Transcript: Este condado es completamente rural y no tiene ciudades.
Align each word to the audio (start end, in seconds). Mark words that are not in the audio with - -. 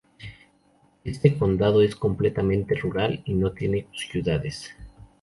Este 1.03 1.37
condado 1.37 1.83
es 1.83 1.95
completamente 1.95 2.73
rural 2.73 3.21
y 3.23 3.35
no 3.35 3.51
tiene 3.51 3.85
ciudades. 3.93 4.75